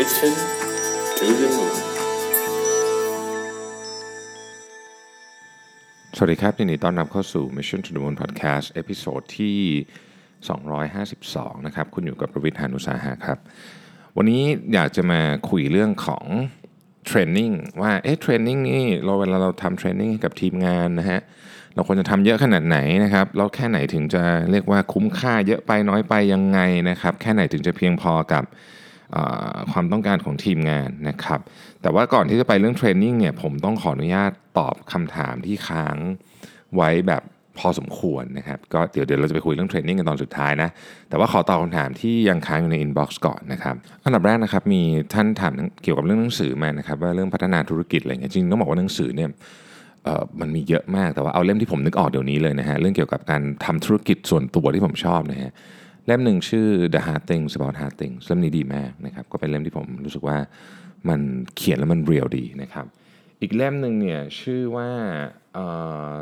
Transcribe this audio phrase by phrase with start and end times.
[0.00, 0.34] Mission
[1.18, 1.74] to the Moon
[6.16, 9.58] สวัสดีครับยินดีต้อนรับเข้าสู่ Mission to the Moon Podcast episode ที่
[10.82, 13.38] 252 นะครับ คุณอยู่กับผมรวิศ หาญอุตสาหะครับ
[14.16, 14.42] วันนี้
[14.74, 16.24] อยากจะมาคุยเรื่องของ
[17.06, 21.20] training ว่าเอ๊ะ training นี่เราเวลาเราทำ training กับทีมงานนะฮะ
[21.74, 28.44] เราควรจะทำเยอะขนาดไหนนะครับแล้วแค่ไหนถึงจะเรียกว่าคุ้มค่าเยอะไปน้อยไปยังไงนะครับ แค่ไหนถึงจะเพียงพอกับ
[29.72, 31.40] ความต้องการของทีมงานนะครับ
[31.82, 35.96] แต่ว่าก่อนที่จะไปเรื่อง training เนี่ยผมต้องขออนุญาตตอบคำถามที่ค้าง
[36.76, 37.22] ไว้แบบ
[37.58, 40.70] พอสมควรนะครับก็เดี๋ยวเดี๋ยวเราจะไปคุยเรื่อง training กันตอนสุดท้ายนะ
[41.08, 44.82] แต่ว่าขอตอบคำถามที่ยังค้างอยู่ใน inbox ก่อนนะครับ อันดับแรกนะครับมี
[45.14, 49.28] ท่านถามเกี่ยวกับเรื่องหนังสือมานะครับว่าเรื่องพัฒนาธุรกิจอะไรเงี้ยจริงต้องบอกว่าหนังสือเนี่ย
[50.40, 55.52] มันมีเยอะมากแต่ว่าเอาเล่มที่ผมนึกออกเดี๋ยวนี้เลยนะฮะเรื่องเกี่ยวกับการทำธุรกิจส่วนตัวที่ผมชอบนะฮะ
[56.06, 60.36] เล่มหนึ่งชื่อ The Hard Thing About Hard Things เล่มนี้ดีมากนะครับก็เป็นเล่มที่ผมรู้สึกว่า
[61.08, 61.20] มัน
[61.56, 62.86] เขียนแล้วมัน real ดีนะครับ
[63.40, 64.88] อีกเล่มหนึ่งเนี่ยชื่อว่า
[65.54, 65.66] เอ่
[66.16, 66.18] อ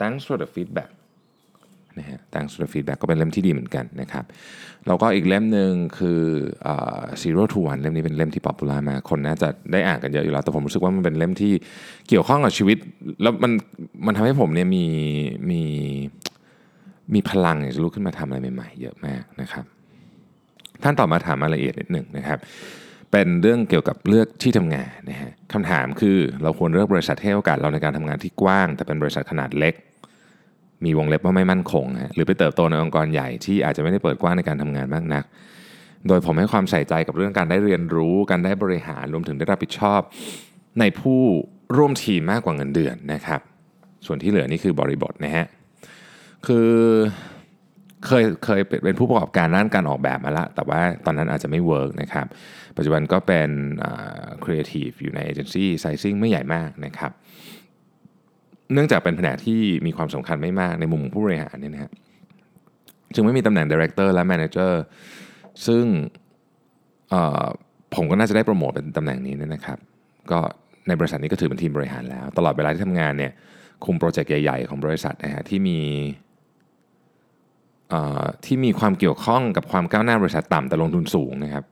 [0.00, 0.90] Thanks for the feedback
[1.98, 4.24] นะฮะ Thanks for the feedback ก็เป็นเล่มที่ดีเหมือนกันนะครับ
[4.86, 6.20] แล้วก็อีกเล่มหนึ่งคือ
[6.62, 11.52] เอ่อ Zero to One เล่มนี้เป็นเล่มที่ popular มากคนน่าจะได้อ่านกันเยอะอยู่แล้ว แต่ผมรู้สึกว่ามันเป็นเล่มที่
[12.08, 12.78] เกี่ยวข้องกับชีวิต
[13.22, 13.52] แล้วมัน
[14.06, 14.84] มันทำให้ผมเนี่ยมี
[15.50, 15.62] มี
[16.19, 16.19] มี
[17.14, 19.64] มีพลังอยากจะลุกขึ้นมาทำอะไรใหม่ๆ เยอะมากนะครับ
[20.82, 22.38] ท่านต่อมาถามรายละเอียดนิดหนึ่งนะครับ
[23.12, 29.74] เป็นเรื่องเกี่ยวกับเลือกที่ทำงานนะฮะคำถามคือเราควรเลือกบริษัทให้โอกาสเราในการทำงานที่กว้าง แต่เป็นบริษัทขนาดเล็ก
[30.84, 35.24] มีวงเล็บว่าไม่มั่นคงฮะหรือไปเติบโตในองค์กรใหญ่ที่อาจจะไม่ได้เปิดกว้างในการทำงานมากนัก
[36.08, 40.00] โดยผมให้ความใส่ใจกับเรื่องการได้เรียนรู้ การได้บริหารรวมถึงได้รับผิดชอบ
[40.80, 41.20] ในผู้
[41.76, 43.40] ร่วมทีมมากกว่าเงินเดือนนะครับ
[44.06, 45.46] ส่วนที่เหลือนี่คือบริบทนะฮะ
[46.46, 46.70] คือ
[48.06, 52.26] เคยเคยเป็นผู้ประกอบการด้านการออกแบบมาละ แต่ว่าตอนนั้นอาจจะไม่ work นะครับ
[52.76, 53.50] ปัจจุบันก็เป็น
[54.44, 57.12] ครีเอทีฟอยู่ในเอเจนซี่ sizing ไม่ใหญ่มากนะครับ
[58.72, 61.92] เนื่องจากเป็นแผนกที่มีความสำคัญไม่มากในมุมผู้บริหารเนี่ยนะฮะ
[63.14, 64.82] จึงไม่มีตำแหน่ง director และ manager
[65.66, 65.84] ซึ่ง
[67.94, 69.78] ผมก็น่าจะได้โปรโมทเป็นตำแหน่งนี้เนี่ยนะครับ
[70.30, 70.38] ก็
[70.88, 73.32] ในบริษัทนี้ก็ถือเป็นทีมบริหารแล้ว ตลอดเวลาที่ทำงานเนี่ย
[73.84, 75.78] คุมโปรเจกต์ใหญ่ ๆ ของบริษัทนะฮะที่มี
[78.44, 81.64] ที่มีความเกี่ยวข้องกับความก้าวหน้าบริษัทต่ำแต่ลงทุนสูงนะครับ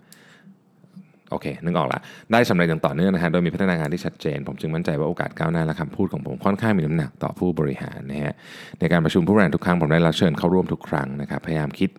[1.30, 2.00] โอเค นึกออกละ
[2.32, 8.34] ได้สำเร็จอย่างต่อเนื่องนะฮะโดยมีพัฒนาการที่ชัดเจน ผมจึงมั่นใจว่าโอกาสก้าวหน้าและคำพูดของผมค่อนข้างมีน้ำหนักต่อผู้บริหารนะฮะ
[8.80, 11.90] ในการประชุมผู้บริหารทุกครั้งผมได้รับเชิญเข้าร่วมทุกครั้งนะครับพยายามคิด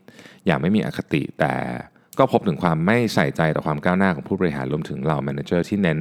[0.46, 1.54] อย่างไม่มีอคติแต่
[2.20, 6.00] ก็พบถึงความไม่ใส่ใจต่อความก้าวหน้าของผู้บริหารรวมถึงเหล่า manager ที่เน้น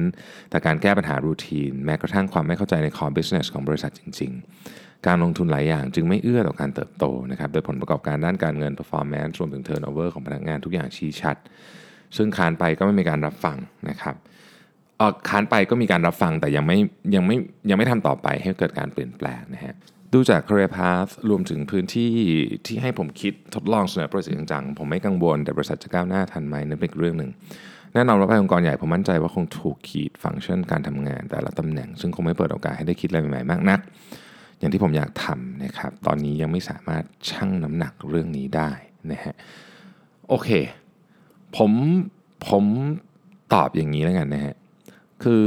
[0.49, 11.35] แต่การแก้ปัญหา routine แม้กระทั่งความไม่เข้าใจใน core business ของบริษัทจริงๆ การลงทุนหลายอย่างจึงไม่เอื้อต่อการเติบโตนะครับโดยผลประกอบการด้านการเงิน performance รวมถึง turnover ของพนักงานทุกอย่างชี้ชัด
[12.17, 13.57] ซึ่งค้านไปก็ไม่มีการรับฟัง
[13.89, 14.15] นะครับ
[14.97, 16.77] เออค้านไปก็มีการรับฟังแต่ยังไม่
[17.15, 17.35] ยังไม่
[17.69, 19.75] ยังไม่ทำต่อไปให้เกิดการเปลี่ยนแปลงนะฮะ
[20.13, 22.11] ดูจาก career path รวมถึงพื้นที่
[22.65, 27.31] ที่ให้ผมคิดทดลองเสนอโปรเจกต์จังๆผมไม่กังวลแต่บริษัทจะก้าวหน้าทันไหมนั่นเป็นเรื่องหนึ่ง
[27.93, 33.79] แน่นอนว่าไปองค์กรใหญ่ผมมั่นใจว่าคงถูกขีดฟังก์ชันการทำงาน แต่ละตำแหน่ง ซึ่งคงไม่เปิดโอกาสให้ได้คิดอะไรใหม่ๆมากนัก
[34.59, 38.71] อย่างที่ผมอยากทำนะครับตอนนี้ยังไม่สามารถชั่งน้ำหนักเรื่องนี้ได้
[39.11, 39.35] นะฮะ
[40.27, 40.49] โอเค
[41.57, 41.71] ผม
[42.47, 42.63] ผม
[43.53, 44.55] ตอบอย่างนี้แล้วกันนะฮะ
[45.23, 45.45] คือ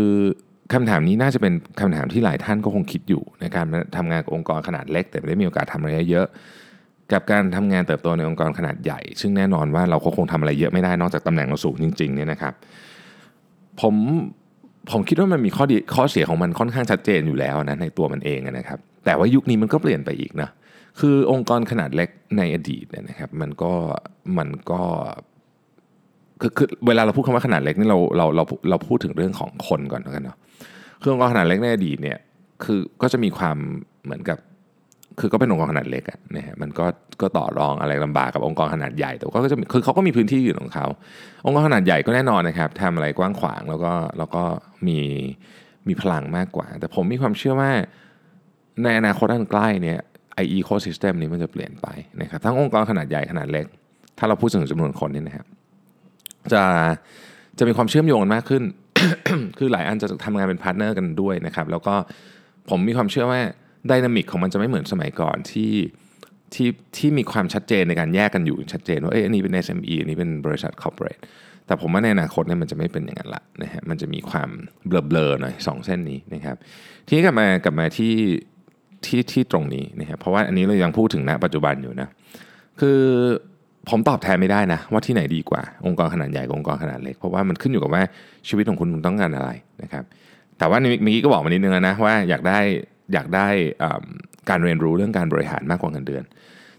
[0.73, 6.27] คำถามนี้น่าจะเป็นคำถามที่หลายท่านก็คงคิดอยู่ในการทำงานกับองค์กรขนาดเล็ก แต่ไม่ได้มีโอกาสทำอะไรเยอะ
[7.13, 12.55] กับการทำงานเติบโตในองค์กรขนาดใหญ่ ซึ่งแน่นอนว่าเราก็คงทำอะไรเยอะไม่ได้นอกจากตำแหน่งเราสูงจริงๆเนี่ยนะครับ
[13.81, 13.95] ผม
[14.91, 20.51] ผมคิดว่ามันมีข้อดีข้อเสียของมันค่อนข้างชัดเจนอยู่แล้วนะในตัวมันเองนะครับ แต่ว่ายุคนี้มันก็เปลี่ยนไปอีกนะ
[21.01, 23.73] คือองค์กรขนาดเล็กในอดีตเนี่ยนะครับมันก็
[24.39, 24.83] มันก็
[26.41, 30.37] คือคือเวลาเราพูดคำว่าขนาดเล็กนี่เราเราเราเราพูดถึงเรื่องของคนก่อนแล้วกันเนาะ
[31.03, 32.19] คือองค์กรขนาดเล็กในอดีตเนี่ย
[32.65, 33.57] คือก็จะมีความ
[34.05, 34.39] เหมือนกับ
[35.21, 36.87] คือก็เป็นองค์กรขนาดเล็กอะนะฮะมันก็
[37.21, 40.87] ก็ต่อรองอะไรลำบากกับองค์กรขนาดใหญ่แต่ก็จะมีคือเขาก็มีพื้นที่อยู่ของเขา
[41.47, 44.43] องค์กรขนาดใหญ่ก็แน่นอนนะครับทำอะไรกว้างขวางแล้วก็แล้วก็
[44.87, 44.99] มี
[45.89, 47.71] มีพลังมากกว่า แต่ผมมีความเชื่อว่า
[48.83, 49.99] ในอนาคตอันใกล้เนี่ย
[50.35, 51.87] ไออีโคซิสเต็มนี้มันจะเปลี่ยนไป
[52.21, 53.67] นะครับทั้งองค์กรขนาดใหญ่ขนาดเล็ก
[54.19, 55.47] ถ้าเราพูดถึงจำนวนคนเนี่ยนะครับ
[56.53, 56.63] จะ
[57.59, 58.63] จะมีความเชื่อมโยงกันมากขึ้น
[59.59, 61.95] คือหลายอันจะทำงานเป็นพาร์ทเนอร์กันด้วยนะครับ แล้วก็
[62.71, 63.41] ผมมีความเชื่อว่า
[63.91, 65.73] dynamic ของมันจะไม่เหมือนสมัยก่อนที่
[66.55, 71.23] ที่ที่มีความชัดเจนในการแยกกันอยู่ชัดเจนว่าเอ้ยอันนี้เป็น SME อันนี้เป็นบริษัท corporate
[71.67, 74.49] แต่ผมว่าในอนาคตเนี่ยมันจะไม่เป็นอย่างนั้นละนะฮะมันจะมีความ
[74.87, 76.57] เบลอๆหน่อยสองเส้นนี้นะครับ
[77.07, 78.13] ทีนี้กลับมากลับมาที่
[79.07, 82.09] ที่ที่ตรงนี้นะครับเพราะว่าอันนี้เรายังพูดถึงณปัจจุบันอยู่นะ
[82.81, 83.01] คือ
[83.91, 88.03] ผมตอบแทนไม่ได้นะ ว่าที่ไหนดีกว่า องค์กรขนาดใหญ่กับองค์กรขนาดเล็ก เพราะว่ามันขึ้นอยู่กับว่า
[88.49, 89.51] ชีวิตของคุณต้องการอะไร
[89.83, 90.05] นะครับ
[90.59, 92.59] แต่ว่าเมื่อกี้ก็บอกมานิดนึงแล้วนะว่าอยากได้
[93.15, 93.49] อยากได้
[94.51, 96.25] การเรียนรู้เรื่องการบริหารมากกว่าเงินเดือน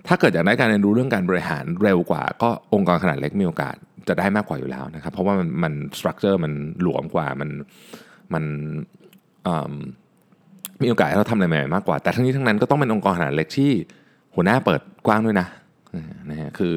[0.07, 3.75] ถ้าเกิดอยากได้การเรียนรู้เรื่องการบริหารเร็วกว่า ก็องค์กรขนาดเล็กมีโอกาส
[4.07, 7.49] จะได้มากกว่าอยู่แล้วนะครับเพราะว่ามันมันสตรัคเจอร์มันหลวมกว่ามัน
[8.33, 8.43] มัน
[9.47, 10.02] อ่ำ
[10.83, 13.71] มีโอกาสให้เราทำอะไรใหม่ๆมากกว่า แต่ทั้งนี้ทั้งนั้นก็ต้องเป็นองค์กรขนาดเล็กที่
[14.35, 15.47] หัวหน้าเปิดกว้างด้วยนะ
[16.29, 16.75] นะฮะคือ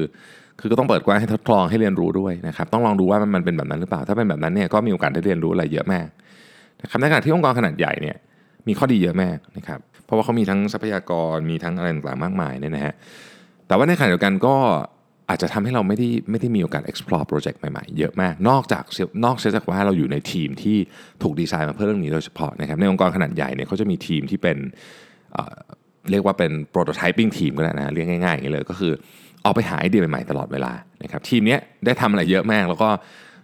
[0.59, 6.07] คือก็ต้องเปิดกว้างให้ทดลองให้เรียนรู้ด้วยนะครับ ต้องลองดูว่ามันมันเป็นแบบนั้นหรือเปล่า ถ้าเป็นแบบนั้นเนี่ยก็มีโอกาสได้เรียนรู้อะไรเยอะมาก
[6.81, 8.17] นะครับในขณะที่องค์กรขนาดใหญ่เนี่ย
[8.67, 12.93] มีข้อดีเยอะมากนะครับเพราะว่าเขามีทั้งทรัพยากรมีทั้งอะไรต่างๆมากมายเนี่ยนะฮะ
[13.67, 14.55] แต่ว่าในขณะเดียวกันก็
[15.29, 18.83] อาจจะทำให้เราไม่ได้ไม่ได้มีโอกาส explore โปรเจกต์ใหม่ๆ เยอะมาก นอกจาก
[19.25, 20.77] นอกจากว่าเราอยู่ในทีมที่
[21.23, 24.57] ถูกดีไซน์มาเพื่อเรื่องนี้โดยเฉพาะนะครับในองค์กรขนาดใหญ่เนี่ยเขาจะมีทีมที่เป็น
[26.11, 28.93] เรียกว่าเป็น prototyping ทีมก็ได้นะเรียกง่ายๆอย่างนี้เลยก็คือ
[29.43, 32.89] ออกไปหาไอเดียใหม่ๆตลอดเวลานะครับทีมนี้ได้ทำอะไรเยอะมาก แล้วก็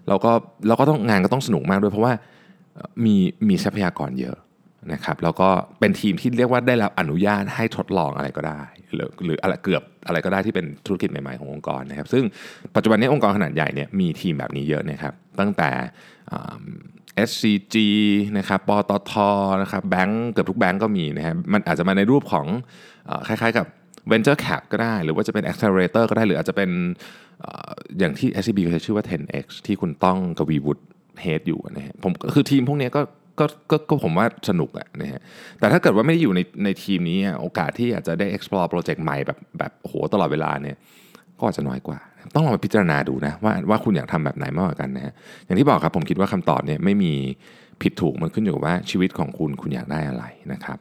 [0.07, 0.31] เราก็
[0.68, 2.13] เราก็ต้องงานก็ต้องสนุกมากด้วยเพราะว่า
[3.06, 3.15] มี
[3.47, 4.38] มีทรัพยากรเยอะ
[4.94, 5.50] นะครับแล้วก็
[5.80, 8.62] เป็นทีมที่เรียกว่าได้รับอนุญาตให้ทดลองอะไรก็ได้
[8.94, 12.24] หรือหรืออะไรเกือบ อะไรก็ได้ที่เป็นธุรกิจใหม่ๆขององค์กรนะครับ ซึ่ง
[12.76, 15.70] ปัจจุบันนี้องค์กรขนาดใหญ่เนี่ยมีทีมแบบนี้เยอะนะครับ ตั้งแต่
[17.30, 17.76] SCG
[18.38, 19.14] นะครับปตท
[19.62, 22.46] นะครับแบงก์เกือบทุกแบงก์ก็มีนะครับมันอาจจะมาในรูปของ
[23.28, 23.66] คล้ายๆกับ
[24.12, 26.70] Venture Cap ก็ได้ หรือว่าจะเป็น Accelerator ก็ได้ หรืออาจจะเป็น
[28.00, 30.84] อย่างที่ SCB เขาชื่อว่า 10x ที่คุณต้องกวีวุฒิ
[31.22, 33.02] เฮดอยู่นะฮะผมคือทีมพวกนี้ก็
[33.39, 35.21] ก็ก็ก็ผมว่าสนุกอะนะฮะ
[35.59, 40.77] แต่ถ้าเกิดว่าไม่ได้อยู่ในในทีมนี้โอกาสที่อาจจะได้ explore โปรเจกต์ใหม่แบบแบบโหตลอดเวลาเนี่ย
[41.39, 42.00] ก็อาจจะน้อยกว่า
[42.35, 45.13] ต้องลองไปพิจารณาดูนะว่าว่าคุณอยากทำแบบไหนมากกว่ากันนะฮะ
[45.45, 47.13] อย่างที่บอกครับผมคิดว่าคำตอบเนี่ยไม่มี
[47.81, 50.77] ผิดถูกมันขึ้นอยู่กับว่าชีวิตของคุณคุณอยากได้อะไรนะครับ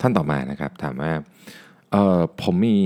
[0.00, 1.12] ท่านต่อมานะครับถามว่า
[1.92, 2.78] เออผมมี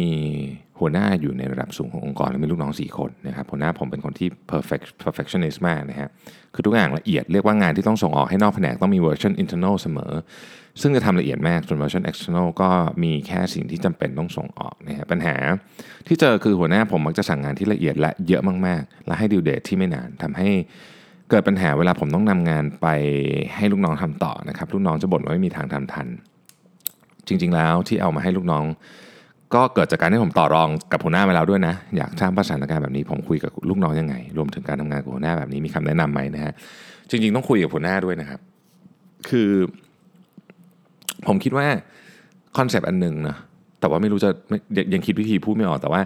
[0.81, 6.09] หัวหน้าอยู่ในระดับสูงขององค์กรและมีลูกน้อง 4 คนนะครับหัวหน้าผมเป็นคนที่ perfect perfectionist มากนะฮะ
[6.55, 10.13] คือทุกอย่างละเอียดเรียกว่างานที่ต้องส่งออกให้นอกแผนกต้องมีเวอร์ชัน internal เสมอ
[10.81, 12.71] ซึ่งจะทำละเอียดมากส่วนเวอร์ชัน external ก็
[13.03, 15.37] มีแค่สิ่งที่จำเป็นต้องส่งออกนะฮะปัญหา
[16.07, 20.49] ที่เจอคือหัวหน้าผมมักจะสั่งงานที่ละเอียดและเยอะมากๆ และให้ดิวเดทที่ไม่นานทำให้
[21.31, 22.87] เกิดปัญหาเวลาผมต้องนำงานไป
[23.57, 26.07] ให้ลูกน้องทำต่อนะครับลูกน้องจะบ่นว่าไม่มีทางทำทัน
[27.29, 28.65] จริง ๆ แล้วที่เอามาให้ลูกน้อง
[29.55, 36.53] ก็เกิดจากการที่ผมต่อรองกับหัวหน้ามาแล้วด้วยนะ อยากสร้างประสานการณ์แบบนี้ผมคุยกับลูกน้องยังไง รวมถึงการทำงานกับหัวหน้าแบบนี้มีคำแนะนำไหมนะฮะ
[37.11, 38.41] จริง ๆ ต้องคุยกับหัวหน้าด้วยนะครับ
[39.29, 39.51] คือ
[41.27, 41.67] ผมคิดว่า
[42.59, 43.37] คอนเซปต์อันหนึ่งนะ
[43.81, 44.31] แต่ว่าไม่รู้จะ
[44.95, 46.01] ยังคิดวิธีพูดไม่ออกแต่ว่า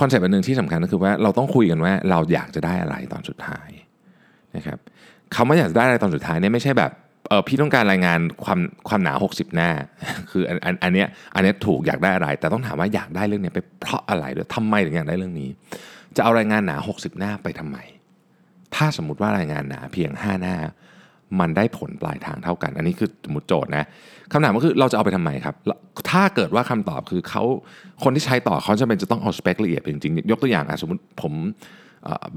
[0.00, 3.68] คอนเซปต์อันหนึ่งที่สำคัญก็คือว่าเราต้องคุยกันว่าเราอยากจะได้อะไรตอนสุดท้าย
[4.56, 4.78] นะครับ
[5.34, 6.90] คำว่าอยากจะได้อะไรตอนสุดท้ายเนี่ยไม่ใช่แบบ
[7.28, 9.70] เออพี่ต้องการรายงานความความหนา 60 หน้า
[10.30, 15.50] คืออันอันอันเนี้ยอันเนี้ยถูกอยากได้อะไร แต่ต้องถามว่าอยากได้เรื่องนี้ไปเพราะอะไรด้วยทำไมถึงอยากได้เรื่องนี้
[16.16, 17.76] จะเอารายงานหนา 60 หน้าไปทำไม
[18.74, 20.56] ถ้าสมมติว่ารายงานหนาเพียง 5 หน้า
[21.40, 23.84] มันได้ผลปลายทางเท่ากัน อันนี้คือสมมติโจทย์นะ
[24.32, 25.54] คำถามก็คือเราจะเอาไปทำไมครับ
[26.10, 27.42] ถ้าเกิดว่าคำตอบคือเขา
[28.04, 31.32] คนที่ใช้ต่อเขาจะเป็นจะต้องเอาสเปคละเอียดจริงๆ ยกตัวอย่างสมมติผม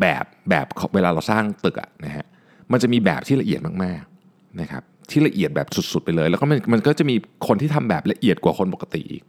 [0.01, 2.25] แบบแบบเวลาเราสร้างตึกอะนะฮะ
[2.72, 4.17] มันจะมีแบบที่ละเอียดมากๆ
[4.62, 7.16] นะครับที่ละเอียดแบบสุด ๆ ไปเลย แล้วก็มันมันก็จะมี
[7.48, 9.24] คนที่ทำแบบละเอียดกว่าคนปกติอีก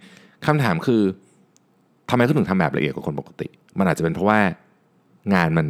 [0.46, 1.02] คำถามคือ
[2.10, 4.38] ทำไมเขาถึงทำแบบละเอียดกว่าคนปกติ มันอาจจะเป็นเพราะว่า
[5.34, 5.66] งานมัน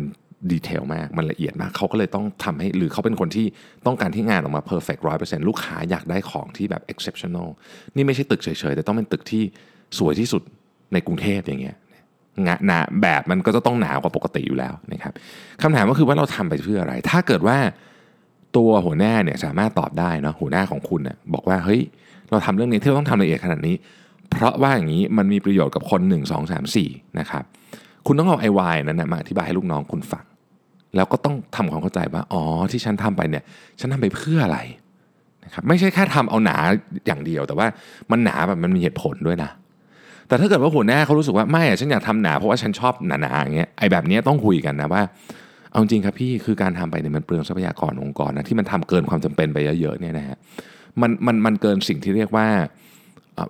[0.52, 3.46] ดีเทลมาก มันละเอียดมาก เขาก็เลยต้องทำให้ หรือเขาเป็นคนที่
[3.86, 7.48] ต้องการที่งานออกมาเพอร์เฟกต์ร้อยเปอร์เซ็นต์ลูกค้าอยากได้ของที่แบบ exceptional
[7.96, 9.42] นี่ไม่ใช่ตึกเฉยๆ แต่ต้องเป็นตึกที่
[9.98, 10.42] สวยที่สุด
[10.92, 11.76] ในกรุงเทพอย่างเงี้ย
[12.46, 15.14] งานหนาแบบมันก็จะต้องหนากว่าปกติอยู่แล้วนะครับ
[15.62, 17.58] คำถามก็คือว่าเราทำไปเพื่ออะไร ถ้าเกิดว่า
[18.56, 21.80] ตัวหัวหน้าเนี่ยสามารถตอบได้นะหัวหน้าของคุณเนี่ยบอกว่าเฮ้ย
[22.30, 23.74] เราทำเรื่องนี้ที่เราต้องทำละเอียดขนาดนี้
[24.30, 27.44] เพราะว่าอย่างนี้มันมีประโยชน์กับคน 1 2 3 4นะครับ
[28.06, 30.24] คุณต้องเอาไอวายนั้นนะมาอธิบายให้ลูกน้องคุณฟัง
[30.96, 33.44] แล้วก็ต้องทำความเข้าใจว่าอ๋อที่ฉันทำไปเนี่ย
[33.80, 34.58] ฉันทำไปเพื่ออะไร
[35.44, 36.56] นะครับไม่ใช่แค่ทำเอาหนา
[37.06, 37.66] อย่างเดียว แต่ว่า
[38.10, 39.50] มันหนาแบบมันมีเหตุผลด้วยนะ
[40.28, 45.02] แต่ถ้าเกิดว่าหัวหน้าเขารู้สึกว่าไม่ฉันอยากทำหนาเพราะว่าฉันชอบหนาๆอย่างเงี้ยไอแบบนี้ต้องคุยกันนะว่า
[45.70, 50.36] เอาจริงครับพี่คือการทำไปเนี่ยมันเปลืองทรัพยากรองค์กรนะที่มันทำเกินความจำเป็นไปเยอะๆเนี่ยนะฮะ
[51.00, 52.46] มันมันมันเกินสิ่งที่เรียกว่า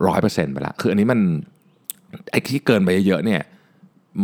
[0.07, 1.21] ร้อยเปอร์เซ็นต์ไปละคืออันนี้มัน
[2.31, 3.43] ไอ้ที่เกินไปเยอะๆเนี่ย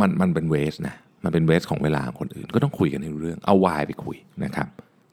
[0.00, 4.68] มันมันเป็นเวสนะมันเป็นเวสของเวลาของคนอื่น ก็ต้องคุยกันในเรื่องเอาวายไปคุยนะครับ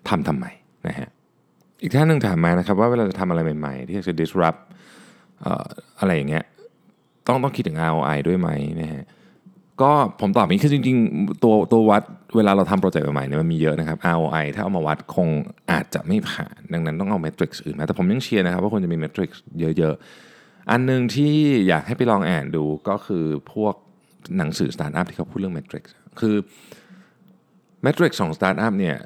[0.09, 0.45] ทำทำไม
[0.87, 1.09] นะฮะ
[1.81, 4.59] อีกท่านหนึ่งถามมานะครับว่าเวลาจะทำอะไรใหม่ๆ ที่จะ disrupt
[5.99, 6.43] อะไรอย่างเงี้ย
[7.27, 8.49] ต้องต้องคิดถึง ROI ด้วยไหม
[8.81, 9.03] นะฮะ
[9.81, 12.03] ก็ผมตอบนี้คือจริงๆ ตัวตัววัด
[12.35, 15.29] เวลาเราทำโปรเจกต์ใหม่เนี่ยมันมีเยอะนะครับ ROI ถ้าเอามาวัดคง
[15.71, 21.35] อาจจะไม่ผ่าน ดังนั้นต้องเอา metrics อื่นมาแต่ผมยังเชียร์นะครับว่าควรจะมี metrics เยอะๆ อันหนึ่งที่
[21.67, 23.75] อยากให้ไปลองอ่านดูก็คือพวก
[24.37, 25.83] หนังสือสตาร์ทอัพที่เขาพูดเรื่อง Matrix
[26.19, 26.35] คือ
[27.85, 28.97] Matrix ของสตาร์ทอัพเนี่ย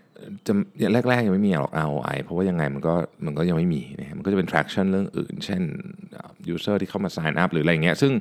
[0.48, 0.54] จะ
[1.10, 2.94] แรกๆ ยังไม่มีหรอก ROI เพราะว่ายังไงมันก็
[3.26, 5.62] มันก็ยังไม่มีนะมันก็จะเป็น traction เรื่องอื่น เช่น
[6.54, 8.12] user ที่เข้ามา sign up หรืออะไรเงี้ยซึ่ง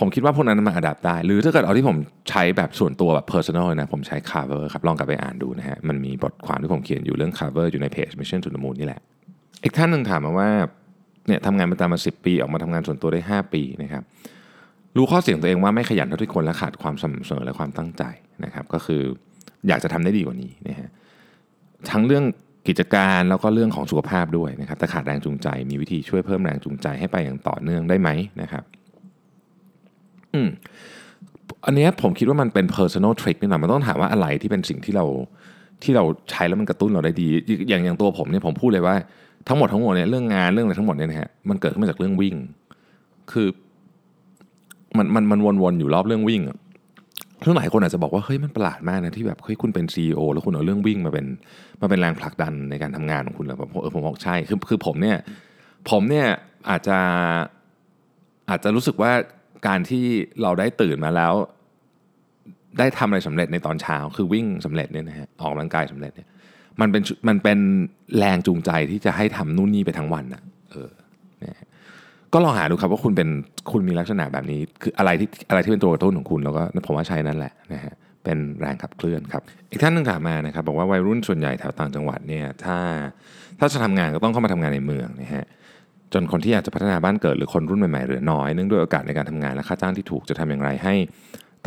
[0.00, 1.96] ผมคิดว่าพวกนั้นมา adapt ได้ หรือถ้าเกิดเอาที่ผม
[2.30, 9.00] ใช้แบบส่วนตัวแบบ personal นะ ผมใช้ cover ครับ ลองกลับไปอ่านดูนะฮะ มันมีบทความที่ผมเขียนอยู่เรื่อง cover อยู่ในเพจ Mission to the Moon นี่แหละ
[9.64, 10.48] อีกท่านหนึ่งถามมาว่า
[11.26, 14.02] เนี่ยทำงานมาตามมา 10 ปี ออกมาทำงานส่วนตัวได้ 5 ปีนะครับ
[14.96, 18.02] รู้ข้อเสียงตัวเองว่าไม่ขยันเท่าที่ควรและขาดความสม่ำเสมอและความตั้งใจ
[18.44, 19.02] นะครับก็คือ
[19.68, 20.88] อยากจะทำได้ดีกว่านี้นะฮะ
[21.90, 22.24] ทั้งเรื่อง
[22.68, 28.08] กิจการแล้วก็เรื่องของสุขภาพด้วยนะครับแต่ขาดแรงจูงใจ มีวิธีช่วยเพิ่มแรงจูงใจให้ไปอย่างต่อเนื่องได้ไหม
[28.42, 28.64] นะครับ
[30.34, 30.48] อืม
[31.66, 35.04] อันนี้ผมคิดว่ามันเป็น personal trick นิดหน่อยมันต้องถามว่าอะไรที่เป็นสิ่งที่เรา
[35.82, 37.28] ที่เราใช้แล้วมันกระตุ้นเราได้ดี
[37.68, 38.96] อย่างอย่างตัวผมเนี่ยผมพูดเลยว่า
[39.48, 42.34] ทั้งหมดทั้งมวลเนี่ยเรื่องงานเรื่องอะไรทั้งหมดเนี่ยนะฮะมันเกิดขึ้นมาจากเรื่องวิ่ง
[43.32, 43.48] คือ
[44.98, 46.58] มันมันมันวนๆอยู่รอบเรื่องวิ่งอะ
[47.44, 51.26] ซึ่งหลายคนอาจจะบอกว่าเฮ้ยมันประหลาดมากนะที่แบบเฮ้ยคุณเป็น CEO แล้วคุณเอาเรื่องวิ่งมาเป็น
[51.80, 55.16] มาเป็นแรงผลักดันในการทำงานของคุณแล้วผมเออผมบอกใช่คือคือผมเนี่ย
[55.90, 56.26] ผมเนี่ย
[56.70, 56.98] อาจจะ
[58.50, 59.12] อาจจะรู้สึกว่า
[59.66, 60.04] การที่
[60.42, 61.34] เราได้ตื่นมาแล้ว
[62.78, 66.28] ได้ทำอะไรสำเร็จในตอนเช้า คือวิ่งสำเร็จเนี่ยนะฮะออกกำลังกายสำเร็จเนี่ย
[66.80, 67.58] มันเป็นมันเป็น
[68.18, 70.90] แรงจูงใจที่จะให้ทำนู่นนี่ไปทั้งวันนะเออ
[71.40, 71.56] เนี่ย
[72.32, 73.28] ก็ลองหาดูครับว่าคุณเป็น
[73.72, 77.94] คุณมีลักษณะแบบนี้ คืออะไรที่อะไรที่เป็นตัวกระตุ้นของคุณแล้วก็ผมว่าใช้นั่นแหละนะฮะ
[78.24, 82.78] เป็นแรงขับเคลื่อนครับ อีกท่านหนึงถามมานะครับบอกว่าวัยรุ่นส่วนใหญ่แถวต่างจังหวัดเนี่ยถ้า
[83.58, 85.44] ถ้าจะทำงานก็ต้องเข้ามาทำงานในเมืองนะฮะ
[86.14, 90.94] จนคนที่อยากจะพัฒนาบ้านเกิดหรือคนรุ่นใหม่ๆเหลือน้อยเนื่องด้วยโอกาสในการทำงานและค่าจ้างที่ถูกจะทำอย่างไรให้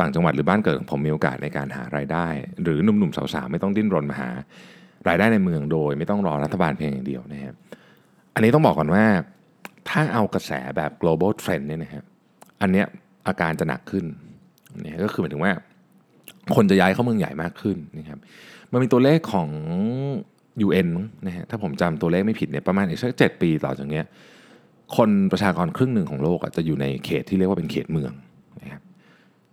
[0.00, 2.26] ต่างจังหวัดหรือบ้านเกิดของผมมีโอกาสในการหารายได้
[2.62, 4.30] หรือหนุ่มๆสาวๆไม่ต้องดิ้นรนมาหา
[5.08, 7.54] รายได้ในเมืองโดย ไม่ต้องรอรัฐบาลเพียงอย่างเดียวนะครับ
[8.34, 9.04] อันนี้ต้องบอกก่อนว่า
[9.88, 12.04] ถ้าเอากระแสแบบ global trend เนี่ยนะครับ
[12.62, 12.86] อันเนี้ย
[13.28, 14.04] อาการจะหนักขึ้น
[14.84, 15.52] นี่ก็คือหมายถึงว่า
[16.56, 18.18] คนจะย้ายเข้าเมืองใหญ่มากขึ้นนะครับ
[18.72, 19.48] มันมีตัวเลขของ
[20.66, 20.88] UN
[21.26, 24.04] นะฮะถ้าผมจำตัวเลขไม่ผิดเนี่ยประมาณอีกสักเจ็ดปี ต่อจากเนี้ย
[24.96, 28.12] คนประชากรครึ่งหนึ่งของโลกอะจะอยู่ในเขตที่เรียกว่าเป็นเขตเมือง
[28.62, 28.82] นะครับ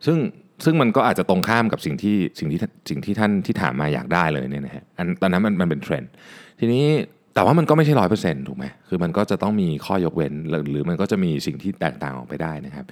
[0.05, 0.17] ซึ่ง
[0.65, 6.11] ซึ่งมันก็อาจจะตรงข้ามกับสิ่งที่สิ่งที่สิ่งที่ท่านที่ถามมาอยากได้เลยเนี่ยนะฮะอันตอนนั้นมันมันเป็นเทรนด์
[6.59, 6.85] ทีนี้
[7.33, 12.85] แต่ว่ามันก็ไม่ใช่ร้อยเปอร์เซ็นต์ถูกไหมคือมันก็จะต้องมีข้อยกเว้นหรือหรือมันก็จะมีสิ่งที่แตกต่างออกไปได้นะครับ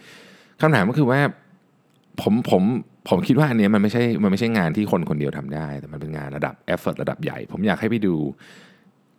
[0.61, 1.19] คำถามก็คือว่า
[2.21, 2.63] ผมผม
[3.09, 8.15] ผมคิดว่าอันนี้มันไม่ใช่มันไม่ใช่งานที่คนคนเดียวทำได้ แต่มันเป็นงานระดับ effort ระดับใหญ่ ผมอยากให้ไปดู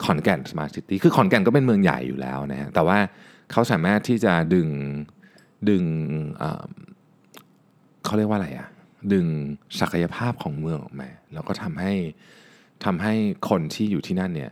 [0.05, 2.99] ขอนแก่น Smart City คือขอนแก่นก็เป็นเมืองใหญ่อยู่แล้วนะฮะแต่ว่า
[3.53, 4.69] เขาสามารถที่จะดึง
[5.69, 5.85] ดึง
[8.05, 8.69] เขาเรียกว่าอะไรอะ
[9.13, 9.27] ดึง
[9.81, 11.93] ศักยภาพของเมืองออกมา แล้วก็ทำให้
[12.85, 13.15] ทำให้
[13.49, 14.51] คนที่อยู่ที่นั่นเนี่ย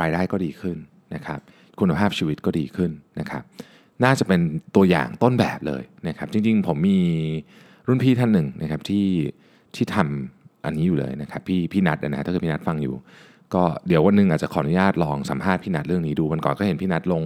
[0.00, 0.76] รายได้ก็ดีขึ้น
[1.14, 1.40] นะครับ
[1.80, 2.90] คุณภาพชีวิตก็ดีขึ้น
[3.20, 3.42] นะครับ
[4.04, 4.40] น่าจะเป็น
[4.76, 7.00] ตัวอย่างต้นแบบเลยนะครับ จริง ๆ ผมมี
[7.88, 9.06] รุ่นพี่ท่านหนึ่งนะครับที่
[9.74, 12.94] ที่ทำอันนี้อยู่เลยนะครับ พี่พี่นัทนะฮะถ้าเกิดพี่นัทฟังอยู่
[13.54, 17.22] ก็เดี๋ยววันหนึ่งอาจจะขออนุญาตลองสัมภาษณ์พี่นัทเรื่องนี้ดูวันก่อนก็เห็นพี่นัทลง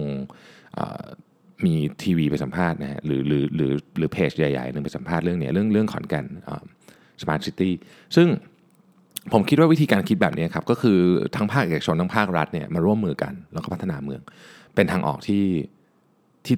[1.65, 6.25] มีทีวีไปสัมภาษณ์นะฮะหรือหรือหรือหรือเพจใหญ่ๆหนึ่งไปสัมภาษณ์เรื่องเนี้ยเรื่องเรื่องขอนแก่น
[7.21, 7.73] Smart City
[8.15, 8.27] ซึ่ง
[9.33, 10.99] ผมคิดว่าวิธีการคิดแบบนี้ครับก็คือ
[11.35, 14.21] ทั้งภาคเอกชนทั้งภาครัฐเนี่ยมาร่วมมือกันแล้วก็พัฒนาเมือง
[14.75, 15.43] เป็นทางออกที่
[16.45, 16.57] ที่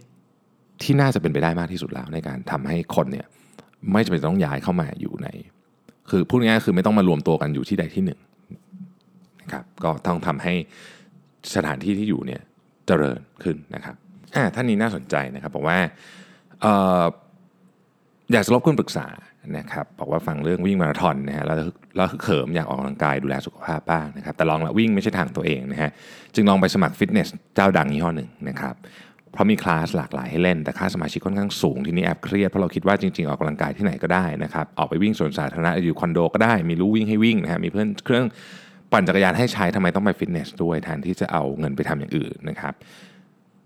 [0.82, 3.26] ที่น่าจะเป็นไปได้มากที่สุดแล้วในการทำให้คนเนี่ย
[3.92, 5.28] ไม่จำเป็นต้องย้ายเข้ามาอยู่ใน
[6.10, 8.20] คือพูดง่ายๆคือไม่ต้องมารวมตัวกันอยู่ที่ใดที่หนึ่ง
[9.46, 10.54] นะครับก็ต้องทำให้
[11.56, 12.42] สถานที่ที่อยู่เนี่ย
[12.88, 13.96] เจริญขึ้นนะครับ
[14.36, 15.78] อ่าท่านนี้น่าสนใจนะครับบอกว่า
[16.62, 17.04] เอ่อ
[18.32, 19.08] อยากจะรบกวนปรึกษา
[19.58, 21.58] นะครับบอกว่าฟังเรื่องวิ่งมาราธอนนะฮะแล้ว
[21.96, 25.92] แล้วเขิมอยากออกกำลังกายดูแลสุขภาพบ้างนะครับแต่ลองละวิ่งไม่ใช่ทางตัวเองนะฮะ
[26.36, 28.76] จึงลองไปสมัครฟิตเนสเจ้าดังยี่ห้อหนึ่งนะครับ
[29.32, 38.26] เพราะมีคลาสหลากหลายให้เล่น แต่ค่าสมาชิกค่อนข้างสูงทีนี้แอบเครียดเพราะเราคิดว่าจริงๆ ออกกำลังกายที่ไหนก็ได้นะครับออกไปวิ่งสวนสาธารณะอยู่คอนโดก็ได้ มีลู่วิ่งให้วิ่งนะฮะมีเพื่อนเครื่อง
[38.96, 42.74] ปั่นจักรยานให้ใช้ทำไมต้องไปฟิตเนสด้วยแทนที่จะเอาเงินไปทำอย่างอื่นนะครับ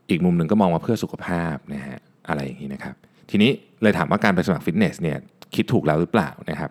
[0.10, 2.96] อีกมุมหนึ่งก็มองว่าเพื่อสุขภาพนะฮะอะไรอย่างนี้นะครับ
[3.30, 5.18] ทีนี้เลยถามว่าการไปสมัครฟิตเนสเนี่ย
[5.56, 6.70] คิดถูกแล้วหรือเปล่านะครับ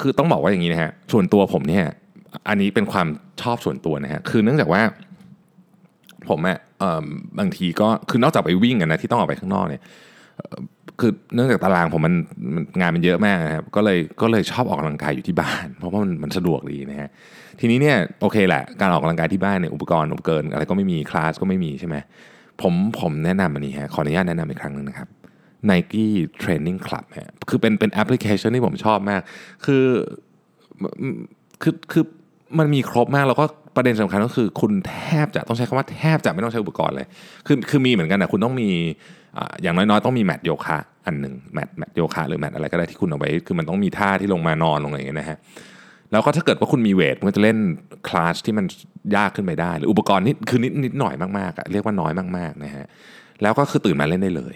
[0.00, 1.84] คือต้องบอกว่าอย่างนี้นะฮะส่วนตัวผมเนี่ย
[2.48, 3.06] อันนี้เป็นความ
[3.42, 4.82] ชอบส่วนตัวนะฮะคือเนื่องจากว่า
[6.28, 6.58] ผมอะ
[7.38, 9.82] บางทีก็คือนอกจากไปวิ่งกันนะที่ต้องออกไปข้างนอกเนี่ย
[11.00, 12.14] คือเนื่องจากตารางผมมัน
[12.80, 17.10] งานมันเยอะมากนะครับก็เลยก็เลยชอบออกกำลังกายอยู่ที่บ้าน เพราะว่ามันมันสะดวกดีนะฮะ
[17.60, 21.96] ทีนี้เนี่ยโอเคแหละการออกกำลังกายที่บ้านเนี่ยอุปกรณ์อุปกรณ์อะไรก็ไม่มีคลาสก็ไม่มีใช่ไหม
[22.62, 25.08] ผมผมแนะนำอันนี้ฮะขออนุญาตแนะนำอีกครั้งหนึ่งนะครับ
[25.70, 26.06] Nike
[26.42, 29.20] Training Club ฮะคือเป็นเป็นแอปพลิเคชันที่ผมชอบมาก
[29.64, 29.84] คือ
[31.62, 32.04] คือคือ
[32.58, 33.44] มันมีครบมากแล้วก็
[33.76, 37.06] ประเด็นสำคัญก็คือ คุณแทบจะต้องใช้คำว่าแทบจะไม่ต้องใช้อุปกรณ์เลย
[37.46, 38.70] คือคือมีเหมือนกันนะคุณต้องมี
[39.62, 45.38] อย่างน้อยๆต้องมีแมทโยคะอันหนึ่งแมทแมทโยคะหรือแมทอะไรก็ได้ที่คุณเอาไว้คือมันต้องมีท่าที่ลงมานอนลงอะไรอย่างเงี้ยนะฮะ
[46.12, 47.58] แล้วก็ถ้าเกิดว่าคุณมีเวทมันจะเล่น
[48.08, 48.66] คลาสที่มัน
[49.16, 52.86] ยากขึ้นไปได้ หรืออุปกรณ์นิดคือนิดนิดหน่อยมากๆอะเรียกว่าน้อยมากๆนะฮะ
[53.42, 54.54] แล้วก็คือตื่นมาเล่นได้เลย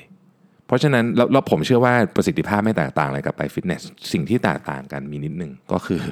[0.67, 3.83] เพราะฉะนั้นแล้วแล้วผมเชื่อว่าประสิทธิภาพไม่แตกต่างอะไรกับไปฟิตเนส
[4.13, 6.03] สิ่งที่แตกต่างกันมีนิดหนึ่งก็คือ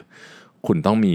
[0.66, 1.14] คุณต้องมี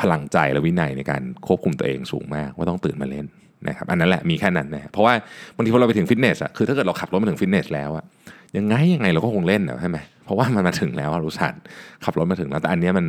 [0.00, 3.26] พลังใจและวินัยในการควบคุมตัวเองสูงมากว่าต้องตื่นมาเล่น
[3.66, 5.14] นะครับอันนั้นแหละมีแค่นั้นนะเพราะว่า
[5.56, 8.04] บางทีพอเราไปถึงฟิตเนสอะคือถ้าเกิดเราขับรถมาถึงฟิตเนสแล้วอะ
[8.56, 11.54] ยังไงยังไงเราก็คงเล่นอะใช่ไหมเพราะว่ามันมาถึงแล้วอุตส่าห์
[12.04, 13.06] ขับรถมาถึงแล้วแต่อันนี้มัน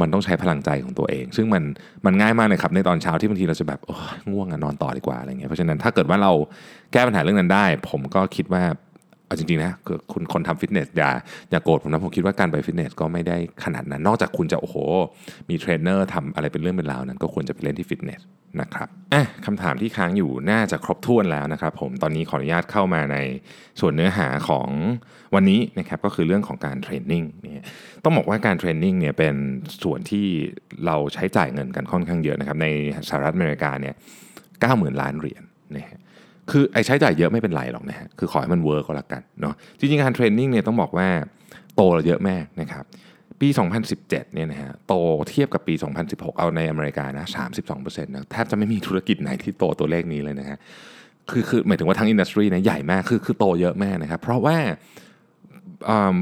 [0.00, 1.62] มันต้องใช้พลังใจของตัวเอง ซึ่งมัน
[2.06, 3.80] มันง่ายมากเลยครับในตอนเช้าที่บางทีเราจะแบบ
[4.32, 6.32] ง่วงอะนอนต่อดีกว่าอะไรเงี้ยเพราะฉะนั้นถ้าเกิดว่าเรา
[6.92, 8.62] แก้ปัญหาเรื่องนั้นได้ ผมก็คิดว่า
[9.30, 11.10] เอาจริงๆนะคือคุณคนทำฟิตเนสอย่า
[11.50, 14.76] อย่าโกรธผมนะผมคิดว่าการไปฟิตเนสก็ไม่ได้ขนาดนั้น นอกจากคุณจะโอ้โห
[15.48, 18.20] มีเทรนเนอร์ทำอะไรเป็นเรื่องเป็นราวนั้น ก็ควรจะไปเล่นที่ฟิตเนส
[18.60, 23.16] นะครับอะคำถามที่ค้างอยู่น่าจะครบถ้วนแล้วนะครับผมตอนนี้ขออนุญาตเข้ามาใน
[23.80, 24.68] ส่วนเนื้อหาของ
[25.34, 27.66] วันนี้นะครับก็คือเรื่องของการ training เนี่ย
[28.04, 29.34] ต้องบอกว่าการ training เนี่ยเป็น
[29.82, 30.26] ส่วนที่
[30.86, 32.68] เราใช้จ่ายเงินกันค่อนข้างเยอะนะครับใน
[33.08, 33.94] สหรัฐอเมริกาเนี่ย
[34.60, 35.42] เก้าหมื่นล้านเหรียญ
[35.76, 35.99] นะฮะ
[36.52, 41.08] คือไอ้ใช้จ่ายเยอะไม่เป็นไรหรอกนะฮะคือขอให้มัน work ก็แล้วกันเนาะจริงๆการ training เนี่ยต้องบอกว่า
[41.76, 42.84] โตเยอะมากนะครับ
[43.40, 43.48] ปี
[43.90, 44.94] 2017 เนี่ยนะฮะโต
[45.30, 45.74] เทียบกับปี
[46.06, 47.26] 2016 เอาในอเมริกานะ
[47.70, 50.58] 32%นะแทบจะไม่มีธุรกิจไหนที่โตตัวเลขนี้เลยนะฮะ
[51.30, 54.56] คือคือหมายถึงว่าทั้ง industry นะใหญ่มากคือคือโตเยอะมากนะครับ เพราะว่า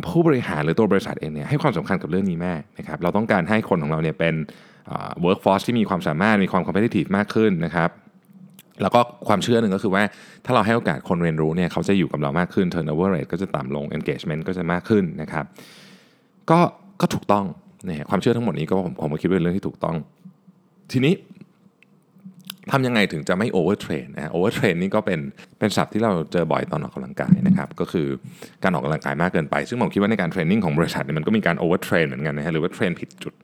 [0.08, 4.34] ผู้บริหารหรือตัวบริษัทเองเนี่ยให้ความสำคัญกับเรื่องนี้มากนะครับเราต้องการให้คนของเราเนี่ยเป็น
[5.22, 7.90] workforce ที่มีความสามารถมีความคอมเพ t i ทีฟมากขึ้นนะครับ
[8.82, 10.02] แล้วก็ความเชื่อหนึ่งก็คือว่า
[10.44, 15.44] ถ้าเราให้โอกาสคนเรียนรู้เนี่ยเขาจะอยู่กับเรามากขึ้น turnover rate ก็จะต่ำลง engagement ก็จะมากขึ้นนะครับ
[16.50, 16.60] ก็
[17.00, 17.44] ก็ถูกต้อง
[17.88, 19.96] นะฮะความเชื่อทั้งหมดนี้ก็ผมผมก็คิดว่าเป็นเรื่องที่ถูกต้อง
[20.92, 21.14] ทีนี้
[22.72, 25.20] ทำยังไงถึงจะไม่ overtrain นะฮะ overtrain นี่ก็เป็น
[25.58, 28.06] เป็นศัพท์ที่เราเจอบ่อยตอนออกกำลังกายนะครับก็คือ
[28.62, 33.34] การออกกำลังกายมากเกินไป ซึ่งผมคิดว่าในการเทรนนิ่งของบริษัทเนี่ยมันก็มีการ overtrain เหมือนกันนะฮะหรือว่าเทรนผิดจุด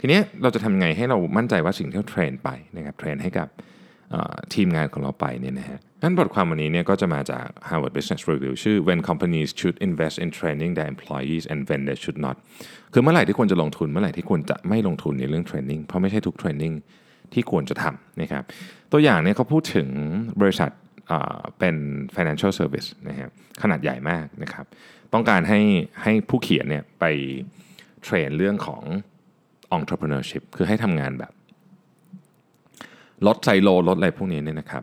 [0.00, 3.48] ทีนี้เราจะทำยังไงให้เรามั่นใจว่าสิ่งที่เราเทรนไปนะครับเทรนให้กับ
[4.54, 11.82] ทีมงานของเราไปเนี่ยนะฮะนั้นบทความวันนี้เนี่ยก็จะมาจาก Harvard Business Review ชื่อ When Companies Should Invest in Training Their Employees and When
[11.88, 12.36] They Should Not
[12.92, 16.72] คือเมื่อไหร่ที่ควรจะลงทุน เมื่อไหร่ที่ควรจะไม่ลงทุนในเรื่อง training เพราะไม่ใช่ทุก training
[17.32, 18.42] ที่ควรจะทำนะครับ
[18.92, 19.88] ตัวอย่างเนี่ยเขาพูดถึง
[20.40, 20.70] บริษัท
[21.58, 21.76] เป็น
[22.16, 23.28] financial service นะฮะ
[23.62, 24.66] ขนาดใหญ่มากนะครับ
[25.14, 25.60] ต้องการให้
[26.02, 27.04] ให้ผู้เขียนเนี่ยไป
[28.04, 28.82] train เรื่องของ
[29.78, 31.32] entrepreneurship คือให้ทำงานแบบ
[33.26, 34.82] ลดไซโลลดอะไรพวกนี้เนี่ยนะครับ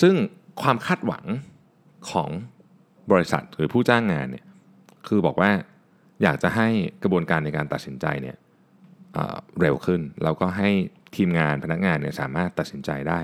[0.00, 0.14] ซึ่ง
[0.62, 1.24] ความคาดหวัง
[2.10, 2.28] ของ
[3.12, 4.44] บริษัทหรือผู้จ้างงานเนี่ย
[5.08, 5.50] คือบอกว่า
[6.22, 6.68] อยากจะให้
[7.02, 8.36] กระบวนการในการตัดสินใจเนี่ย
[9.14, 10.70] เเร็วขึ้น แล้วก็ให้
[11.16, 13.20] ทีมงานพนักงานเนี่ยสามารถตัดสินใจได้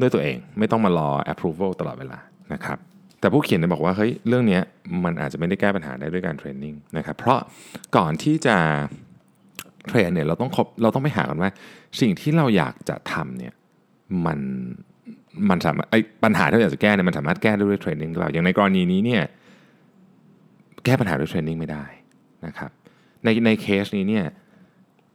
[0.00, 2.18] ด้วยตัวเองไม่ต้องมารอ approval ตลอดเวลา
[2.52, 2.78] นะครับ
[3.20, 4.60] แต่ผู้เขียนเนี่ยบอกว่าเฮ้ยเรื่องนี้
[5.04, 7.38] มันอาจจะไม่ได้แก้ปัญหาได้ด้วยการเทรนนิ่งนะครับเพราะ
[7.96, 8.56] ก่อนที่จะ
[9.88, 10.50] เทรนเนี่ยเราต้อง
[10.82, 11.50] เราต้องไปหากันว่า
[12.00, 13.54] สิ่งที่เราอยากจะทำเนี่ย
[14.26, 14.38] มัน
[15.50, 19.22] มันสามารถไอ้ปัญหาที่เราอยากจะแก้เนี่ยมันสามารถแก้ด้วย training หรือเปล่าอย่างในกรณีนี้เนี่ย
[20.84, 21.84] แก้ปัญหาด้วย training ไม่ได้
[22.46, 22.70] นะครับ
[23.24, 24.26] ในในเคสนี้เนี่ย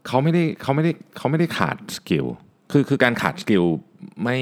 [0.08, 2.26] เขาไม่ได้เขาไม่ได้เขาไม่ได้ขาด skill
[2.72, 3.64] คือคือการขาด skill
[4.24, 4.38] ไม่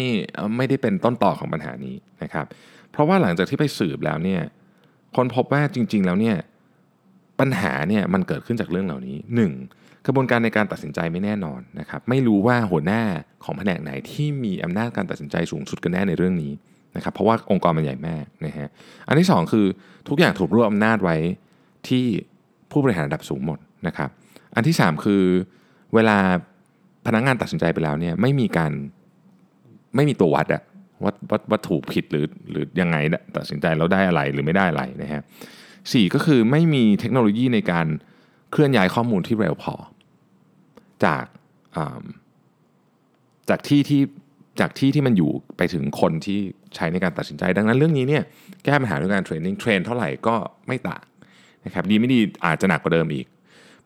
[0.58, 2.46] ไม่ได้เป็นต้นตอของปัญหานี้นะครับ
[2.92, 4.42] เพราะว่าหลังจากที่ไปสืบแล้วเนี่ย
[5.16, 6.38] ค้นพบว่าจริง ๆ แล้วเนี่ย
[7.40, 9.18] ปัญหาเนี่ยมันเกิดขึ้นจากเรื่องเหล่านี้
[9.52, 9.83] 1.
[10.06, 13.02] กระบวนการในการตัดสินใจไม่แน่นอนนะครับไม่รู้ว่าหัวหน้า
[13.44, 16.52] ของแผนกไหนที่มีอำนาจการตัดสินใจสูงสุดกันแน่ในเรื่องนี้
[16.96, 18.68] นะครับเพราะว่าองค์กรมันใหญ่มากนะฮะ
[19.08, 19.66] อันที่ 2 คือ
[20.08, 21.18] ทุกอย่างถูกรวบอำนาจไว้
[21.88, 22.06] ที่
[22.72, 24.10] ผู้บริหารระดับสูงหมดนะครับ
[24.56, 25.24] อันที่ 3 คือ
[25.94, 26.18] เวลา
[27.06, 28.72] พนักงงานตัดสินใจไปแล้วเนี่ยไม่มีการ
[29.96, 30.64] ไม่มีตัววัดอะ
[31.04, 32.98] วัดวัดวัดถูกผิดหรือหรือยังไง
[33.38, 35.22] ตัดสินใจแล้วได้อะไรหรือไม่ได้อะไรนะฮะ
[35.94, 37.88] สี่ก็คือไม่มีเทคโนโลยีในการ
[38.52, 39.76] เคลื่อนย้ายข้อมูลที่เร็วพอ
[41.06, 41.26] จาก
[43.50, 44.02] จากที่ที่
[44.60, 46.40] จากที่ที่มันอยู่ไปถึงคนที่
[46.76, 48.24] ใช้ในการตัดสินใจ ดังนั้นเรื่องนี้เนี่ย
[48.64, 50.36] แก้ปัญหาด้วยการ training train เท่าไหร่ก็
[50.68, 51.04] ไม่ต่าง
[51.66, 53.28] นะครับดีไม่ดีอาจจะหนักกว่าเดิมอีก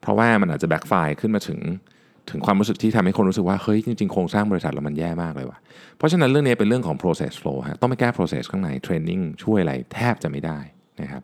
[0.01, 1.59] เพราะว่ามันอาจจะ backfire ขึ้นมาถึง
[2.29, 5.57] ถึงความรู้สึกที่ทำให้คนรู้สึกว่าเฮ้ยจริงๆโครงสร้างบริษัทเรามันแย่มากเลยว่ะ
[5.97, 10.59] เพราะฉะนั้นเรื่องนี้เป็นเรื่องของ process flow ฮะต้องไปแก้ process ข้างใน training ช่วยอะไรแทบจะไม่ได้
[11.01, 11.21] นะครับ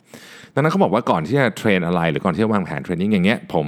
[0.54, 3.68] ดังนั้นเขาบอกว่าก่อนที่จะ train อะไร หรือก่อนที่จะวางแผน training อย่างเงี้ยผม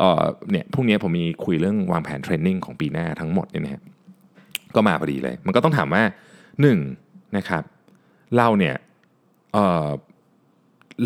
[0.00, 3.82] เอ่อเนี่ยพรุ่งนี้ผมมีคุยเรื่องวางแผน training ของปีหน้าทั้งหมดเนี่ยนะฮะ
[4.74, 6.02] ก็มาพอดีเลย มันก็ต้องถามว่า
[6.68, 7.62] 1นะครับ
[8.36, 8.74] เราเนี่ย
[9.52, 9.88] เอ่อ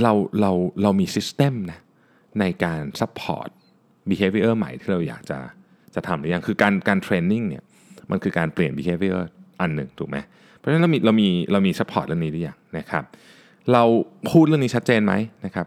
[0.03, 0.53] เราเรา
[0.83, 1.81] เรามี system นะ
[2.41, 3.49] ในการซัพพอร์ต
[4.11, 5.39] behavior ใหม่ที่เราอยากจะ
[5.95, 7.65] จะทำหรือยังคือการการ training เนี่ย
[8.11, 9.21] มันคือการเปลี่ยน behavior
[9.61, 10.17] อันหนึ่งถูกไหม
[10.57, 13.05] เพราะฉะนั้นเรามีเรามีเรามี support เรื่องนี้หรือยังนะครับ
[13.73, 13.83] เรา
[14.31, 15.67] พูดเรื่องนี้ชัดเจนไหมนะครับ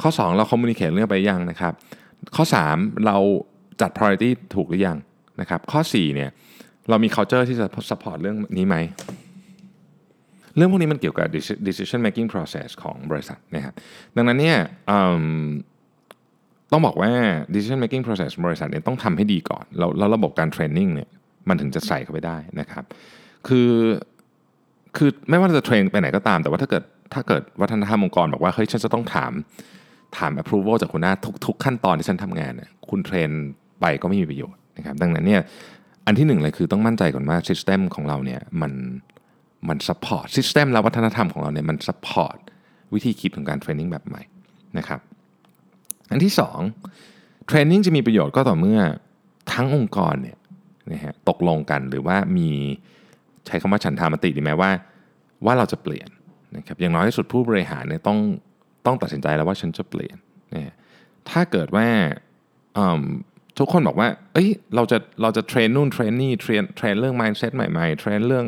[0.00, 1.72] ข้อ 2 เรา communicate เรื่องไปยังนะครับ
[2.36, 3.16] ข้อ 3 เรา
[3.80, 4.98] จัด priority ถูกหรือยัง
[5.40, 6.30] นะครับ ข้อ4เนี่ย
[6.88, 8.76] เรามี culture ที่จะ support เรื่องนี้ไหม
[10.56, 11.26] เรื่องพวกนี้มันเกี่ยวกับ
[11.68, 13.74] decision making process ของบริษัทนะครับ
[14.16, 14.58] ดังนั้นเนี่ย
[16.72, 17.12] ต้องบอกว่า
[17.54, 21.08] decision making process บริษัทเนี่ยต้องทำให้ดีก่อนแล้วแล้วระบบการ training เนี่ย
[21.48, 22.84] มันถึงจะใส่เข้าไปได้นะครับ
[23.48, 23.70] คือ
[24.96, 26.82] คือไม่ว่าจะเทรนไปไหนก็ตาม แต่ว่าถ้าเกิด
[27.14, 29.32] ถ้าเกิดวัฒนธรรมองค์กรบอกว่าเฮ้ยฉันจะต้องถาม
[30.18, 33.30] ถาม approval จากคุณหน้าทุกทุกขั้นตอนที่ฉันทำงานเนี่ยคุณเทรน
[33.80, 35.42] ไปก็ไม่มีประโยชน์นะครับดังนั้นเนี่ย
[36.06, 38.72] อันที่หนึ่งเลยคือต้องมั่นใจก่อนว่า system ของเราเนี่ยมัน
[39.68, 42.36] มัน support system และวัฒนธรรมของเราเนี่ยมัน support
[42.94, 44.22] วิธีคิดของการเทรนนิ่งแบบใหม่
[44.78, 45.00] นะครับ
[46.10, 46.60] อันที่สอง
[47.46, 48.80] training จะมีประโยชน์ก็ต่อเมื่อ
[49.52, 50.38] ทั้งองค์กรเนี่ย
[50.92, 52.48] นะฮะตกลงกันหรือว่ามี
[53.46, 54.70] ใช้คำว่าฉันทามติดีไหมว่า
[55.44, 56.08] ว่าเราจะเปลี่ยน
[56.56, 58.18] นะครับอย่างน้อยที่สุดผู้บริหารเนี่ยต้อง
[58.86, 60.16] ต้องตัดสินใจแล้วว่าฉันจะเปลี่ยน
[60.54, 60.74] นะ
[61.30, 61.86] ถ้าเกิดว่า
[63.58, 68.46] ทุกคนบอกว่า เอ้ย เราจะ เราจะ train นู่น train นี่ train train เรื่อง mindset ใหม่ๆ train เรื่อง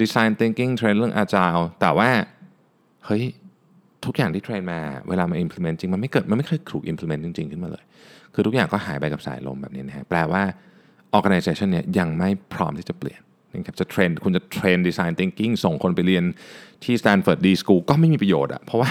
[0.00, 2.10] design thinking train เรื่อง agile แต่ว่า
[3.06, 3.24] เฮ้ย
[4.04, 7.84] ทุกอย่างที่ train มา เวลามา implement จริง มันไม่เกิด มันไม่เคยถูก implement จริง ๆ ขึ้นมาเลย
[8.34, 10.42] คือทุกอย่างก็หายไปกับสายลมแบบนี้นะฮะ แปลว่า
[11.18, 13.20] organization เนี่ยยังไม่พร้อมที่จะเปลี่ยน
[13.52, 16.24] นะครับ จะ train คุณจะ train design thinking ส่งคนไปเรียน
[16.84, 18.90] ที่ Stanford D School ก็ไม่มีประโยชน์อะเพราะว่า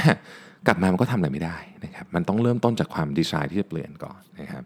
[0.69, 4.63] กลับมามันก็ทำอะไรไม่ได้นะครับมันต้องเริ่มต้นจากความ desire ที่จะเปลี่ยนก่อนนะครับ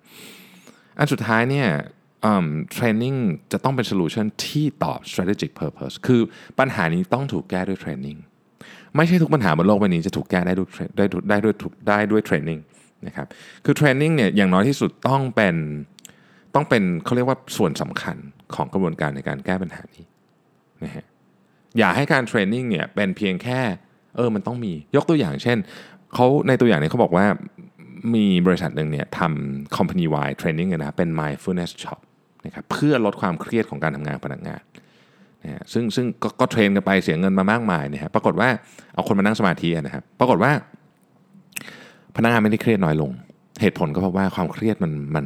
[0.97, 1.67] อันสุดท้ายเนี่ย
[2.73, 3.15] training
[3.51, 6.21] จะต้องเป็น solution ที่ตอบ strategic purpose คือ
[6.59, 8.17] ปัญหานี้ต้องถูกแก้ด้วยเทรนนิ่ง
[8.95, 11.53] ไม่ใช่ทุกปัญหาบนโลกใบนี้จะถูกแก้ได้ด้วยได้ได้ด้วย
[11.87, 12.59] ได้ด้วยเทรนนิ่ง
[13.07, 13.27] นะครับ
[13.65, 15.55] คือเทรนนิ่งเนี่ยอย่างน้อยที่สุดต้องเป็น
[16.55, 18.17] ต้องเป็นเขาเรียกว่าส่วนสำคัญ
[18.55, 20.05] ของกระบวนการในการแก้ปัญหานี้
[20.83, 21.05] นะฮะ
[21.77, 23.61] อย่าให้การเทรนนิ่งเนี่ยเป็นเพียงแค่
[24.15, 25.57] เออมันต้องมียกตัวอย่างเช่น
[26.13, 27.25] เขาในตัวอย่างนี้เขาบอกว่า
[28.15, 31.99] มีบริษัทหนึ่งเนี่ยทำ company wide training นะเป็น mindfulness shop
[32.45, 34.61] นะครับเพื่อลดความเครียดของการทำงานพนักงาน
[35.43, 38.49] นะฮะซึ่งซึ่งกก็เทรนกันไปเสียเงินมามากมายนะฮะปรากฏว่า
[38.93, 40.51] เอาคนมานั่งสมาธินะครับปรากฏว่า
[42.15, 43.11] พนักงานไม่ได้เครียดน้อยลง
[43.61, 45.25] เหตุผลก็เพราะว่าความเครียดมันมัน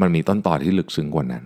[0.00, 1.44] มันมีต้นต่อที่ลึกซึ้งกว่านั้น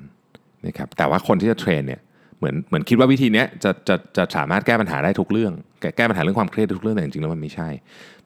[0.66, 2.00] นะครับแต่ว่าคนที่จะเทรนเนี่ย
[2.38, 5.52] เหมือนเหมือนคิดว่าวิธีนี้จะจะจะสามารถแก้ปัญหาได้ทุกเรื่อง
[5.96, 7.68] แก้ปัญหาเรื่องความเครียดทุกเรื่องแต่จริงๆแล้วมันไม่ใช่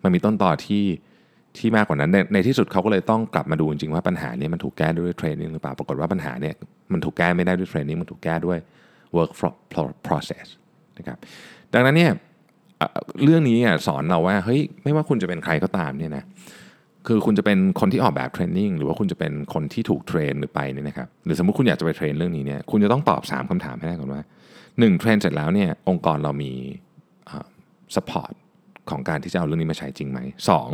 [0.03, 0.85] มันมีต้นต่อที่
[1.59, 6.55] ที่มากกว่านั้นในในที่สุดเขาก็เลยต้องกลับมาดูจริงๆว่าปัญหานี้มันถูกแก้ด้วยเทรนนิ่งหรือเปล่าปรากฏว่าปัญหาเนี่ย
[6.93, 8.59] มันถูกแก้ไม่ได้ด้วย training มันถูกแก้ด้วย
[9.17, 9.33] work
[10.07, 10.47] process
[10.99, 11.19] นะครับ
[11.75, 12.13] ดังนั้นเนี่ย
[13.23, 16.25] เรื่องนี้สอนเราว่าเฮ้ยไม่ว่าคุณจะเป็นใครก็ตามเนี่ยนะ
[17.07, 24.23] คือคุณจะเป็นคนที่ออกแบบ training หรือว่าคุณจะเป็นคนที่ถูก train หรือไปเนี่ยนะครับหรือสมมติคุณอยากจะไป train เรื่องนี้เนี่ยคุณจะต้องตอบ 3คำถามให้ได้ก่อนว่า
[24.61, 26.53] 1 train เสร็จแล้วเนี่ยองค์กรเรามี
[27.97, 28.33] support
[28.91, 30.71] ของการที่จะเอาเรื่องนี้มาใช้จริงไหมสอง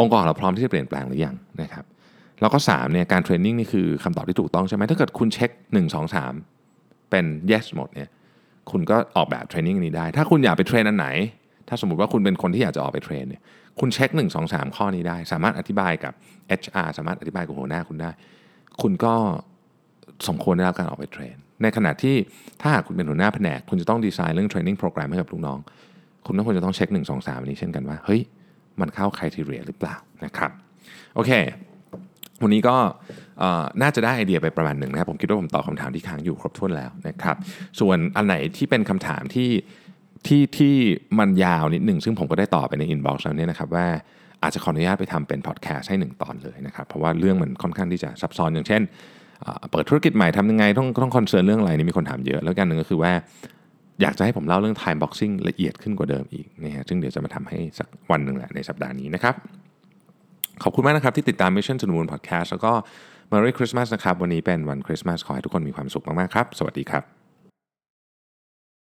[0.00, 1.84] องค์กรเราพร้อมที่จะเปลี่ยนแปลงหรือยังนะครับ
[2.40, 6.14] แล้วก็3เนี่ยการ training นี่คือคำตอบที่ถูกต้องใช่ไหมถ้าเกิดคุณเช็ค 1 2
[6.54, 8.08] 3 เป็น yes หมดเนี่ย
[8.70, 11.08] คุณก็ออกแบบ training นี้ได้ ถ้าคุณอยากไป train อันไหน
[11.68, 13.42] ถ้าสมมติว่าคุณเป็นคนที่อยากจะออกไป train เนี่ย
[13.80, 16.12] คุณเช็ค 1 2 3 ข้อนี้ได้ สามารถอธิบายกับ
[16.60, 18.10] HR สามารถอธิบายกับหัวหน้าคุณได้
[18.82, 19.14] คุณก็
[20.28, 22.14] สมควรได้รับการออกไป train ในขณะที่
[22.60, 25.58] ถ้าหากคุณเป็นหัวหน้าแผนก คุณจะต้องดีไซน์เรื่อง training program ให้กับลูกน้อง
[26.26, 28.20] คุณต้องควรจะต้องเช็ค 1 2 3อันนี้เช่นกันว่า เฮ้ย
[28.80, 30.50] มันเข้า criteria หรือเปล่านะครับ
[31.14, 31.30] โอเค
[32.42, 32.76] วันนี้ก็
[33.82, 37.36] น่าจะได้ไอเดียไปประมาณหนึ่งนะครับ ผมคิดว่าผมตอบคำถามที่ค้างอยู่ครบถ้วนแล้วนะครับ
[37.80, 39.50] ส่วนอันไหนที่เป็นคำถามที่
[40.26, 40.74] ที่ที่
[41.18, 43.86] มันยาวนิดหนึ่งซึ่งผมก็ได้ตอบไปใน inbox แล้วเนี่ยนะครับว่า
[44.42, 48.82] อาจจะขออนุญาตไปทำเป็นพอดแคสต์ให้หนึ่งตอนเลยนะครับ เพราะว่าเรื่องมันค่อนข้างที่จะซับซ้อนอย่างเช่น
[49.70, 53.12] เปิดธุรกิจใหม่ทำยังไงต้องต้อง concern เรื่องอะไรนี่มีคนถามเยอะ แล้วอันหนึ่งก็คือว่า
[54.02, 59.34] อยากจะให้ผมเล่าเรื่อง time boxing ละเอียดขึ้นกว่าเดิมอีกนะฮะซึ่งเดี๋ยวจะมาทำให้สักวันหนึ่งแหละในสัปดาห์นี้นะครับ
[60.62, 62.72] ขอบคุณมากนะครับที่ติดตาม Mission to the Moon Podcast แล้วก็
[63.32, 67.15] Merry Christmas นะครับวันนี้เป็นวันคริสต์มาสขอให้ทุกคนมีความสุขมากๆครับ สวัสดีครับ